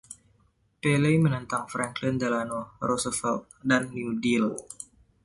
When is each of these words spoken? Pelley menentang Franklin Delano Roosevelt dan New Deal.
Pelley 0.81 1.15
menentang 1.25 1.63
Franklin 1.73 2.15
Delano 2.21 2.61
Roosevelt 2.87 3.43
dan 3.69 3.83
New 3.93 4.09
Deal. 4.23 4.47